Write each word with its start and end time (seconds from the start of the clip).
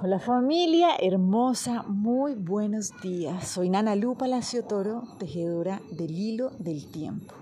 Hola 0.00 0.20
familia 0.20 0.90
hermosa, 1.00 1.82
muy 1.82 2.34
buenos 2.34 2.92
días. 3.02 3.48
Soy 3.48 3.68
Nana 3.68 3.96
Lu 3.96 4.14
Palacio 4.16 4.62
Toro, 4.62 5.02
tejedora 5.18 5.80
del 5.90 6.12
hilo 6.12 6.50
del 6.60 6.88
tiempo. 6.92 7.34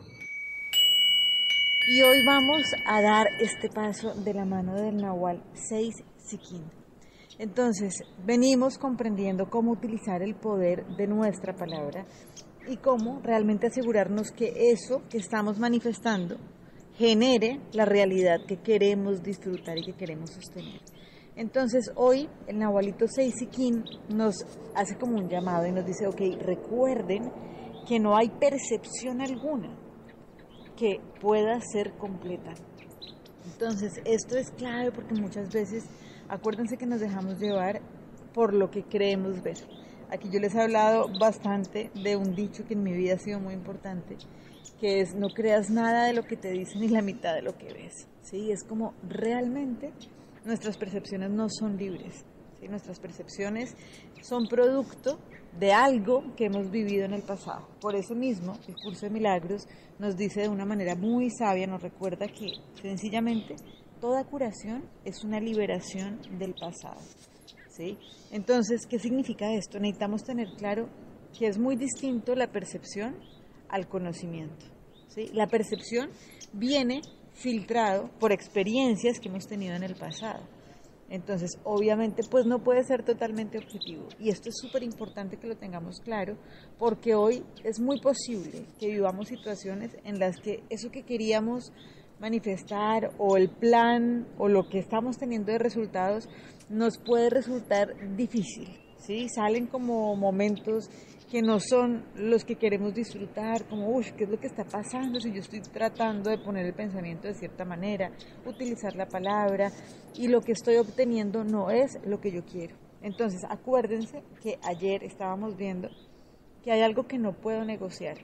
Y 1.86 2.00
hoy 2.00 2.24
vamos 2.24 2.62
a 2.86 3.02
dar 3.02 3.26
este 3.40 3.68
paso 3.68 4.14
de 4.14 4.32
la 4.32 4.46
mano 4.46 4.74
del 4.74 4.96
Nahual 4.96 5.42
6 5.52 6.02
Siquín. 6.16 6.62
Entonces, 7.38 8.02
venimos 8.24 8.78
comprendiendo 8.78 9.50
cómo 9.50 9.72
utilizar 9.72 10.22
el 10.22 10.34
poder 10.34 10.86
de 10.96 11.06
nuestra 11.08 11.54
palabra 11.54 12.06
y 12.66 12.78
cómo 12.78 13.20
realmente 13.22 13.66
asegurarnos 13.66 14.30
que 14.30 14.70
eso 14.72 15.02
que 15.10 15.18
estamos 15.18 15.58
manifestando 15.58 16.38
genere 16.96 17.60
la 17.74 17.84
realidad 17.84 18.38
que 18.48 18.62
queremos 18.62 19.22
disfrutar 19.22 19.76
y 19.76 19.84
que 19.84 19.92
queremos 19.92 20.30
sostener. 20.30 20.95
Entonces 21.36 21.90
hoy 21.96 22.30
el 22.46 22.58
Nahualito 22.58 23.06
Seisikin 23.06 23.84
nos 24.08 24.36
hace 24.74 24.96
como 24.96 25.18
un 25.18 25.28
llamado 25.28 25.66
y 25.66 25.72
nos 25.72 25.84
dice, 25.84 26.06
ok, 26.06 26.40
recuerden 26.40 27.30
que 27.86 28.00
no 28.00 28.16
hay 28.16 28.30
percepción 28.30 29.20
alguna 29.20 29.76
que 30.76 30.98
pueda 31.20 31.60
ser 31.60 31.92
completa. 31.98 32.54
Entonces 33.52 34.00
esto 34.06 34.38
es 34.38 34.50
clave 34.50 34.90
porque 34.92 35.14
muchas 35.14 35.52
veces, 35.52 35.84
acuérdense 36.28 36.78
que 36.78 36.86
nos 36.86 37.00
dejamos 37.00 37.38
llevar 37.38 37.82
por 38.32 38.54
lo 38.54 38.70
que 38.70 38.84
creemos 38.84 39.42
ver. 39.42 39.58
Aquí 40.10 40.30
yo 40.30 40.40
les 40.40 40.54
he 40.54 40.62
hablado 40.62 41.06
bastante 41.20 41.90
de 41.94 42.16
un 42.16 42.34
dicho 42.34 42.64
que 42.64 42.74
en 42.74 42.82
mi 42.82 42.92
vida 42.92 43.14
ha 43.14 43.18
sido 43.18 43.40
muy 43.40 43.52
importante, 43.52 44.16
que 44.80 45.00
es 45.00 45.14
no 45.14 45.28
creas 45.28 45.68
nada 45.68 46.06
de 46.06 46.14
lo 46.14 46.22
que 46.22 46.36
te 46.36 46.50
dicen 46.50 46.80
ni 46.80 46.88
la 46.88 47.02
mitad 47.02 47.34
de 47.34 47.42
lo 47.42 47.58
que 47.58 47.72
ves. 47.74 48.08
¿sí? 48.22 48.50
Es 48.50 48.64
como 48.64 48.94
realmente 49.02 49.92
nuestras 50.46 50.76
percepciones 50.76 51.30
no 51.30 51.48
son 51.48 51.76
libres. 51.76 52.24
¿sí? 52.60 52.68
Nuestras 52.68 53.00
percepciones 53.00 53.74
son 54.22 54.46
producto 54.46 55.18
de 55.58 55.72
algo 55.72 56.34
que 56.36 56.46
hemos 56.46 56.70
vivido 56.70 57.04
en 57.04 57.14
el 57.14 57.22
pasado. 57.22 57.66
Por 57.80 57.94
eso 57.94 58.14
mismo, 58.14 58.58
el 58.68 58.74
curso 58.76 59.06
de 59.06 59.10
milagros 59.10 59.66
nos 59.98 60.16
dice 60.16 60.42
de 60.42 60.48
una 60.48 60.64
manera 60.64 60.94
muy 60.94 61.30
sabia, 61.30 61.66
nos 61.66 61.82
recuerda 61.82 62.26
que 62.26 62.46
sencillamente 62.80 63.56
toda 64.00 64.24
curación 64.24 64.84
es 65.04 65.24
una 65.24 65.40
liberación 65.40 66.20
del 66.38 66.54
pasado. 66.54 67.00
¿sí? 67.70 67.98
Entonces, 68.30 68.86
¿qué 68.86 68.98
significa 68.98 69.52
esto? 69.54 69.78
Necesitamos 69.78 70.24
tener 70.24 70.48
claro 70.58 70.88
que 71.38 71.46
es 71.46 71.58
muy 71.58 71.76
distinto 71.76 72.34
la 72.34 72.50
percepción 72.50 73.16
al 73.68 73.88
conocimiento. 73.88 74.66
¿sí? 75.08 75.30
La 75.32 75.46
percepción 75.46 76.10
viene 76.52 77.00
filtrado 77.36 78.10
por 78.18 78.32
experiencias 78.32 79.20
que 79.20 79.28
hemos 79.28 79.46
tenido 79.46 79.76
en 79.76 79.82
el 79.82 79.94
pasado. 79.94 80.42
Entonces, 81.08 81.58
obviamente, 81.62 82.22
pues 82.28 82.46
no 82.46 82.64
puede 82.64 82.82
ser 82.82 83.04
totalmente 83.04 83.58
objetivo. 83.58 84.08
Y 84.18 84.30
esto 84.30 84.48
es 84.48 84.56
súper 84.60 84.82
importante 84.82 85.36
que 85.36 85.46
lo 85.46 85.56
tengamos 85.56 86.00
claro, 86.00 86.36
porque 86.78 87.14
hoy 87.14 87.44
es 87.62 87.78
muy 87.78 88.00
posible 88.00 88.64
que 88.80 88.88
vivamos 88.88 89.28
situaciones 89.28 89.96
en 90.04 90.18
las 90.18 90.36
que 90.40 90.64
eso 90.68 90.90
que 90.90 91.04
queríamos 91.04 91.72
manifestar 92.18 93.10
o 93.18 93.36
el 93.36 93.50
plan 93.50 94.26
o 94.38 94.48
lo 94.48 94.68
que 94.68 94.78
estamos 94.78 95.16
teniendo 95.18 95.52
de 95.52 95.58
resultados 95.58 96.28
nos 96.68 96.98
puede 96.98 97.30
resultar 97.30 97.94
difícil. 98.16 98.85
¿Sí? 99.06 99.28
Salen 99.28 99.66
como 99.66 100.16
momentos 100.16 100.90
que 101.30 101.42
no 101.42 101.58
son 101.60 102.04
los 102.14 102.44
que 102.44 102.56
queremos 102.56 102.94
disfrutar, 102.94 103.64
como, 103.66 103.88
uy, 103.88 104.04
¿qué 104.16 104.24
es 104.24 104.30
lo 104.30 104.38
que 104.38 104.46
está 104.46 104.64
pasando 104.64 105.20
si 105.20 105.32
yo 105.32 105.40
estoy 105.40 105.60
tratando 105.60 106.30
de 106.30 106.38
poner 106.38 106.66
el 106.66 106.74
pensamiento 106.74 107.26
de 107.26 107.34
cierta 107.34 107.64
manera, 107.64 108.12
utilizar 108.44 108.94
la 108.94 109.06
palabra 109.06 109.72
y 110.14 110.28
lo 110.28 110.40
que 110.40 110.52
estoy 110.52 110.76
obteniendo 110.76 111.44
no 111.44 111.70
es 111.70 111.98
lo 112.04 112.20
que 112.20 112.30
yo 112.30 112.44
quiero? 112.44 112.76
Entonces, 113.02 113.42
acuérdense 113.48 114.22
que 114.42 114.58
ayer 114.62 115.02
estábamos 115.04 115.56
viendo 115.56 115.88
que 116.62 116.72
hay 116.72 116.82
algo 116.82 117.06
que 117.06 117.18
no 117.18 117.32
puedo 117.32 117.64
negociar. 117.64 118.18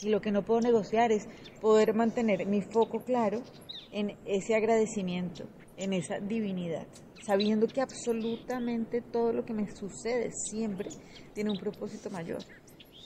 Y 0.00 0.10
lo 0.10 0.20
que 0.20 0.30
no 0.30 0.44
puedo 0.44 0.60
negociar 0.60 1.10
es 1.10 1.28
poder 1.60 1.92
mantener 1.92 2.46
mi 2.46 2.62
foco 2.62 3.00
claro 3.00 3.42
en 3.90 4.16
ese 4.26 4.54
agradecimiento, 4.54 5.44
en 5.76 5.92
esa 5.92 6.20
divinidad 6.20 6.86
sabiendo 7.28 7.66
que 7.66 7.82
absolutamente 7.82 9.02
todo 9.02 9.34
lo 9.34 9.44
que 9.44 9.52
me 9.52 9.70
sucede 9.76 10.30
siempre 10.32 10.88
tiene 11.34 11.50
un 11.50 11.58
propósito 11.58 12.08
mayor. 12.08 12.38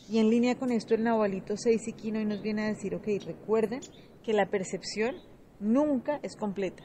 Y 0.08 0.18
en 0.18 0.30
línea 0.30 0.54
con 0.54 0.70
esto, 0.70 0.94
el 0.94 1.02
Nahualito 1.02 1.56
6 1.56 1.82
y 1.88 2.16
hoy 2.16 2.24
nos 2.24 2.40
viene 2.40 2.62
a 2.62 2.68
decir, 2.68 2.94
ok, 2.94 3.08
recuerden 3.26 3.80
que 4.22 4.32
la 4.32 4.46
percepción 4.46 5.16
nunca 5.58 6.20
es 6.22 6.36
completa. 6.36 6.84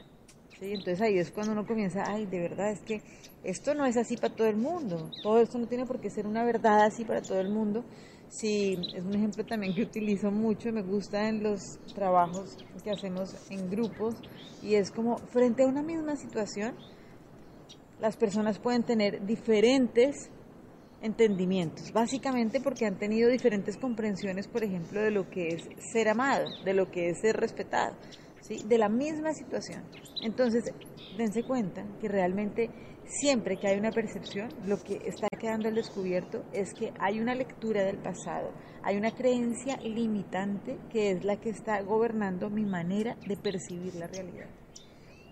¿sí? 0.58 0.72
Entonces 0.72 1.00
ahí 1.00 1.16
es 1.16 1.30
cuando 1.30 1.52
uno 1.52 1.64
comienza, 1.64 2.02
ay, 2.08 2.26
de 2.26 2.40
verdad, 2.40 2.72
es 2.72 2.80
que 2.80 3.02
esto 3.44 3.72
no 3.74 3.86
es 3.86 3.96
así 3.96 4.16
para 4.16 4.34
todo 4.34 4.48
el 4.48 4.56
mundo. 4.56 5.08
Todo 5.22 5.38
esto 5.40 5.58
no 5.58 5.68
tiene 5.68 5.86
por 5.86 6.00
qué 6.00 6.10
ser 6.10 6.26
una 6.26 6.42
verdad 6.44 6.82
así 6.82 7.04
para 7.04 7.22
todo 7.22 7.38
el 7.38 7.50
mundo. 7.50 7.84
Sí, 8.30 8.76
es 8.96 9.04
un 9.04 9.14
ejemplo 9.14 9.44
también 9.46 9.74
que 9.74 9.82
utilizo 9.82 10.32
mucho, 10.32 10.72
me 10.72 10.82
gusta 10.82 11.28
en 11.28 11.44
los 11.44 11.60
trabajos 11.94 12.56
que 12.82 12.90
hacemos 12.90 13.36
en 13.48 13.70
grupos 13.70 14.16
y 14.60 14.74
es 14.74 14.90
como 14.90 15.18
frente 15.18 15.62
a 15.62 15.66
una 15.66 15.82
misma 15.82 16.16
situación, 16.16 16.74
las 18.00 18.16
personas 18.16 18.58
pueden 18.58 18.82
tener 18.82 19.24
diferentes 19.26 20.30
entendimientos, 21.00 21.92
básicamente 21.92 22.60
porque 22.60 22.86
han 22.86 22.98
tenido 22.98 23.30
diferentes 23.30 23.76
comprensiones, 23.76 24.48
por 24.48 24.64
ejemplo, 24.64 25.00
de 25.00 25.10
lo 25.10 25.28
que 25.30 25.48
es 25.48 25.68
ser 25.92 26.08
amado, 26.08 26.46
de 26.64 26.74
lo 26.74 26.90
que 26.90 27.10
es 27.10 27.20
ser 27.20 27.36
respetado, 27.36 27.96
¿sí? 28.40 28.64
de 28.66 28.78
la 28.78 28.88
misma 28.88 29.32
situación. 29.32 29.84
Entonces, 30.22 30.72
dense 31.16 31.44
cuenta 31.44 31.84
que 32.00 32.08
realmente 32.08 32.70
siempre 33.04 33.56
que 33.56 33.68
hay 33.68 33.78
una 33.78 33.92
percepción, 33.92 34.48
lo 34.66 34.82
que 34.82 35.00
está 35.06 35.28
quedando 35.38 35.68
al 35.68 35.74
descubierto 35.74 36.44
es 36.52 36.74
que 36.74 36.92
hay 36.98 37.20
una 37.20 37.34
lectura 37.34 37.84
del 37.84 37.98
pasado, 37.98 38.52
hay 38.82 38.96
una 38.96 39.12
creencia 39.12 39.76
limitante 39.78 40.78
que 40.90 41.12
es 41.12 41.24
la 41.24 41.36
que 41.40 41.50
está 41.50 41.80
gobernando 41.82 42.50
mi 42.50 42.64
manera 42.64 43.16
de 43.26 43.36
percibir 43.36 43.94
la 43.94 44.08
realidad. 44.08 44.48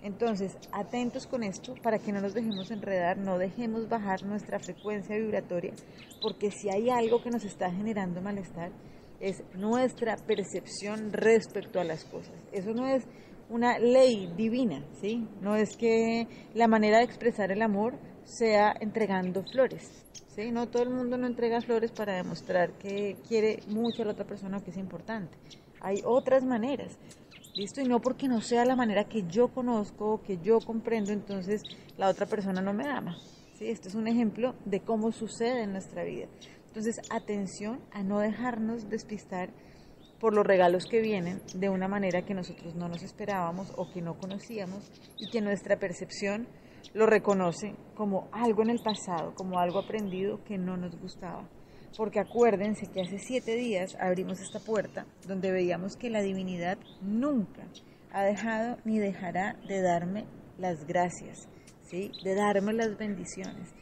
Entonces, 0.06 0.56
atentos 0.70 1.26
con 1.26 1.42
esto 1.42 1.74
para 1.82 1.98
que 1.98 2.12
no 2.12 2.20
nos 2.20 2.32
dejemos 2.32 2.70
enredar, 2.70 3.18
no 3.18 3.38
dejemos 3.38 3.88
bajar 3.88 4.22
nuestra 4.22 4.60
frecuencia 4.60 5.16
vibratoria, 5.16 5.74
porque 6.22 6.52
si 6.52 6.68
hay 6.70 6.90
algo 6.90 7.20
que 7.20 7.30
nos 7.30 7.44
está 7.44 7.72
generando 7.72 8.22
malestar, 8.22 8.70
es 9.18 9.42
nuestra 9.56 10.14
percepción 10.14 11.12
respecto 11.12 11.80
a 11.80 11.84
las 11.84 12.04
cosas. 12.04 12.40
Eso 12.52 12.72
no 12.72 12.86
es 12.86 13.02
una 13.48 13.80
ley 13.80 14.32
divina, 14.36 14.86
¿sí? 15.00 15.26
No 15.40 15.56
es 15.56 15.76
que 15.76 16.28
la 16.54 16.68
manera 16.68 16.98
de 16.98 17.04
expresar 17.04 17.50
el 17.50 17.60
amor 17.60 17.98
sea 18.22 18.76
entregando 18.78 19.42
flores, 19.42 20.06
¿sí? 20.36 20.52
No 20.52 20.68
todo 20.68 20.84
el 20.84 20.90
mundo 20.90 21.18
no 21.18 21.26
entrega 21.26 21.60
flores 21.62 21.90
para 21.90 22.14
demostrar 22.14 22.78
que 22.78 23.16
quiere 23.26 23.58
mucho 23.66 24.02
a 24.02 24.04
la 24.04 24.12
otra 24.12 24.24
persona 24.24 24.58
o 24.58 24.62
que 24.62 24.70
es 24.70 24.76
importante. 24.76 25.36
Hay 25.80 25.96
otras 26.04 26.44
maneras. 26.44 26.96
¿Listo? 27.56 27.80
Y 27.80 27.84
no 27.88 28.00
porque 28.00 28.28
no 28.28 28.42
sea 28.42 28.66
la 28.66 28.76
manera 28.76 29.04
que 29.04 29.22
yo 29.28 29.48
conozco, 29.48 30.20
que 30.22 30.36
yo 30.42 30.60
comprendo, 30.60 31.12
entonces 31.12 31.62
la 31.96 32.10
otra 32.10 32.26
persona 32.26 32.60
no 32.60 32.74
me 32.74 32.86
ama. 32.86 33.16
¿sí? 33.58 33.68
Este 33.68 33.88
es 33.88 33.94
un 33.94 34.06
ejemplo 34.08 34.54
de 34.66 34.80
cómo 34.80 35.10
sucede 35.10 35.62
en 35.62 35.72
nuestra 35.72 36.04
vida. 36.04 36.26
Entonces, 36.66 37.00
atención 37.08 37.80
a 37.92 38.02
no 38.02 38.18
dejarnos 38.18 38.90
despistar 38.90 39.48
por 40.20 40.34
los 40.34 40.46
regalos 40.46 40.84
que 40.84 41.00
vienen 41.00 41.40
de 41.54 41.70
una 41.70 41.88
manera 41.88 42.26
que 42.26 42.34
nosotros 42.34 42.74
no 42.74 42.88
nos 42.88 43.02
esperábamos 43.02 43.72
o 43.78 43.90
que 43.90 44.02
no 44.02 44.18
conocíamos 44.18 44.90
y 45.18 45.30
que 45.30 45.40
nuestra 45.40 45.78
percepción 45.78 46.46
lo 46.92 47.06
reconoce 47.06 47.74
como 47.94 48.28
algo 48.32 48.62
en 48.62 48.70
el 48.70 48.80
pasado, 48.80 49.34
como 49.34 49.58
algo 49.58 49.78
aprendido 49.78 50.44
que 50.44 50.58
no 50.58 50.76
nos 50.76 50.94
gustaba 51.00 51.48
porque 51.96 52.20
acuérdense 52.20 52.86
que 52.86 53.02
hace 53.02 53.18
siete 53.18 53.56
días 53.56 53.96
abrimos 54.00 54.40
esta 54.40 54.60
puerta 54.60 55.06
donde 55.26 55.50
veíamos 55.50 55.96
que 55.96 56.10
la 56.10 56.22
divinidad 56.22 56.78
nunca 57.02 57.62
ha 58.12 58.22
dejado 58.24 58.78
ni 58.84 58.98
dejará 58.98 59.56
de 59.68 59.82
darme 59.82 60.24
las 60.58 60.86
gracias, 60.86 61.48
¿sí? 61.82 62.10
de 62.24 62.34
darme 62.34 62.72
las 62.72 62.96
bendiciones. 62.96 63.74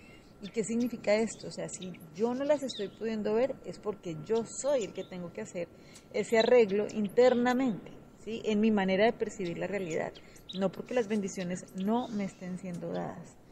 ¿Y 0.42 0.48
qué 0.48 0.64
significa 0.64 1.14
esto? 1.14 1.48
O 1.48 1.50
sea, 1.50 1.68
si 1.68 1.92
yo 2.14 2.34
no 2.34 2.44
las 2.44 2.62
estoy 2.62 2.88
pudiendo 2.88 3.34
ver 3.34 3.54
es 3.64 3.78
porque 3.78 4.16
yo 4.26 4.44
soy 4.44 4.84
el 4.84 4.92
que 4.92 5.04
tengo 5.04 5.32
que 5.32 5.42
hacer 5.42 5.68
ese 6.12 6.38
arreglo 6.38 6.86
internamente, 6.92 7.92
¿sí? 8.24 8.42
en 8.44 8.60
mi 8.60 8.70
manera 8.70 9.04
de 9.06 9.12
percibir 9.12 9.58
la 9.58 9.66
realidad, 9.66 10.12
no 10.58 10.70
porque 10.70 10.94
las 10.94 11.08
bendiciones 11.08 11.64
no 11.76 12.08
me 12.08 12.24
estén 12.24 12.58
siendo 12.58 12.92
dadas. 12.92 13.43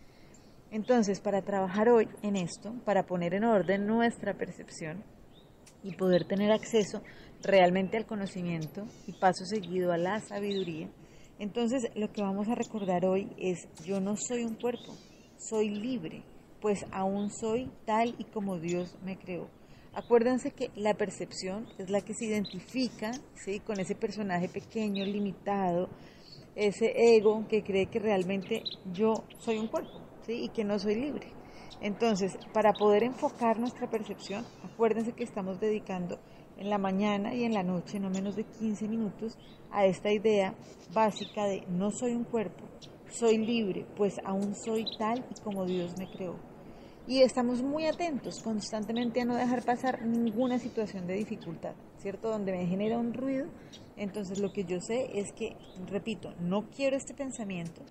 Entonces, 0.73 1.21
para 1.21 1.43
trabajar 1.43 1.91
hoy 1.91 2.09
en 2.23 2.35
esto, 2.35 2.73
para 2.87 3.05
poner 3.05 3.35
en 3.35 3.45
orden 3.45 3.87
nuestra 3.87 4.33
percepción 4.33 5.05
y 5.83 5.95
poder 5.97 6.25
tener 6.25 6.51
acceso 6.51 7.03
realmente 7.43 7.99
al 7.99 8.07
conocimiento 8.07 8.87
y 9.07 9.13
paso 9.13 9.45
seguido 9.45 9.93
a 9.93 9.99
la 9.99 10.19
sabiduría, 10.21 10.89
entonces 11.39 11.91
lo 11.95 12.11
que 12.11 12.23
vamos 12.23 12.49
a 12.49 12.55
recordar 12.55 13.05
hoy 13.05 13.29
es 13.37 13.69
yo 13.85 14.01
no 14.01 14.17
soy 14.17 14.45
un 14.45 14.55
cuerpo, 14.55 14.97
soy 15.37 15.69
libre, 15.69 16.23
pues 16.63 16.87
aún 16.91 17.31
soy 17.31 17.71
tal 17.85 18.15
y 18.17 18.25
como 18.25 18.59
Dios 18.59 18.97
me 19.05 19.19
creó. 19.19 19.51
Acuérdense 19.93 20.53
que 20.53 20.71
la 20.75 20.95
percepción 20.95 21.67
es 21.77 21.91
la 21.91 22.01
que 22.01 22.15
se 22.15 22.25
identifica 22.25 23.11
¿sí? 23.35 23.61
con 23.61 23.79
ese 23.79 23.95
personaje 23.95 24.49
pequeño, 24.49 25.05
limitado, 25.05 25.91
ese 26.57 26.95
ego 26.97 27.47
que 27.47 27.63
cree 27.63 27.91
que 27.91 27.99
realmente 27.99 28.63
yo 28.91 29.13
soy 29.39 29.59
un 29.59 29.69
cuerpo 29.69 30.12
y 30.29 30.49
que 30.49 30.65
no 30.65 30.79
soy 30.79 30.97
libre. 30.97 31.33
Entonces, 31.81 32.39
para 32.53 32.73
poder 32.73 33.03
enfocar 33.03 33.59
nuestra 33.59 33.91
percepción, 33.91 34.45
acuérdense 34.63 35.13
que 35.13 35.25
estamos 35.25 35.59
dedicando 35.59 36.19
en 36.57 36.71
la 36.71 36.79
mañana 36.79 37.35
y 37.35 37.45
en 37.45 37.55
la 37.55 37.63
noche 37.63 37.99
no 37.99 38.11
menos 38.11 38.37
de 38.37 38.45
15 38.45 38.87
minutos 38.89 39.37
a 39.71 39.87
esta 39.87 40.13
idea 40.13 40.55
básica 40.95 41.45
de 41.45 41.65
no 41.69 41.91
soy 41.91 42.13
un 42.13 42.25
cuerpo, 42.25 42.65
soy 43.11 43.39
libre, 43.39 43.85
pues 43.97 44.21
aún 44.25 44.55
soy 44.55 44.85
tal 44.99 45.25
y 45.31 45.41
como 45.41 45.65
Dios 45.67 45.95
me 45.99 46.09
creó. 46.11 46.37
Y 47.07 47.23
estamos 47.23 47.63
muy 47.63 47.87
atentos 47.87 48.41
constantemente 48.45 49.21
a 49.21 49.25
no 49.25 49.35
dejar 49.35 49.65
pasar 49.65 50.07
ninguna 50.07 50.61
situación 50.61 51.09
de 51.09 51.15
dificultad, 51.15 51.75
¿cierto? 51.99 52.31
Donde 52.31 52.53
me 52.53 52.67
genera 52.67 52.97
un 52.97 53.13
ruido. 53.13 53.47
Entonces 53.97 54.39
lo 54.39 54.53
que 54.53 54.65
yo 54.65 54.81
sé 54.81 55.11
es 55.19 55.33
que, 55.33 55.57
repito, 55.89 56.33
no 56.39 56.71
quiero 56.71 56.97
este 56.97 57.13
pensamiento 57.13 57.83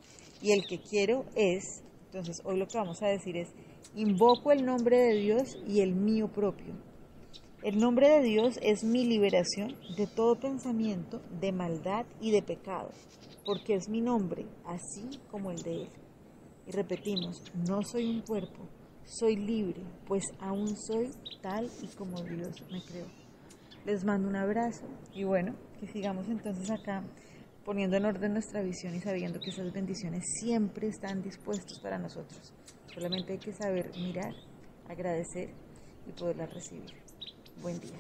y 0.42 0.54
el 0.54 0.66
que 0.66 0.80
quiero 0.80 1.26
es, 1.36 1.84
entonces 2.12 2.42
hoy 2.44 2.58
lo 2.58 2.68
que 2.68 2.78
vamos 2.78 3.02
a 3.02 3.08
decir 3.08 3.38
es, 3.38 3.54
invoco 3.96 4.52
el 4.52 4.66
nombre 4.66 4.98
de 4.98 5.14
Dios 5.14 5.58
y 5.66 5.80
el 5.80 5.96
mío 5.96 6.28
propio. 6.28 6.74
El 7.64 7.80
nombre 7.80 8.10
de 8.10 8.22
Dios 8.22 8.60
es 8.62 8.84
mi 8.84 9.06
liberación 9.06 9.78
de 9.96 10.08
todo 10.08 10.38
pensamiento 10.38 11.22
de 11.40 11.54
maldad 11.54 12.06
y 12.20 12.32
de 12.32 12.42
pecado, 12.42 12.90
porque 13.46 13.76
es 13.76 13.88
mi 13.88 14.02
nombre, 14.02 14.46
así 14.66 15.22
como 15.30 15.52
el 15.52 15.62
de 15.62 15.84
Él. 15.84 15.90
Y 16.68 16.72
repetimos, 16.72 17.44
no 17.66 17.82
soy 17.82 18.10
un 18.10 18.22
cuerpo, 18.24 18.68
soy 19.06 19.38
libre, 19.38 19.80
pues 20.06 20.26
aún 20.42 20.76
soy 20.76 21.12
tal 21.42 21.70
y 21.82 21.88
como 21.96 22.22
Dios 22.24 22.62
me 22.70 22.84
creó. 22.84 23.06
Les 23.86 24.04
mando 24.04 24.28
un 24.28 24.36
abrazo 24.36 24.84
y 25.14 25.24
bueno, 25.24 25.56
que 25.80 25.88
sigamos 25.88 26.28
entonces 26.28 26.70
acá 26.70 27.06
poniendo 27.66 27.98
en 27.98 28.06
orden 28.06 28.34
nuestra 28.34 28.62
visión 28.62 28.96
y 28.96 29.00
sabiendo 29.00 29.40
que 29.40 29.50
esas 29.50 29.72
bendiciones 29.72 30.26
siempre 30.40 30.88
están 30.88 31.22
dispuestas 31.22 31.80
para 31.80 31.98
nosotros. 31.98 32.54
Solamente 32.94 33.34
hay 33.34 33.40
que 33.40 33.54
saber 33.54 33.92
mirar, 33.96 34.34
agradecer 34.90 35.50
y 36.08 36.12
poderlas 36.12 36.54
recibir. 36.54 36.94
Buen 37.62 37.80
día. 37.80 38.00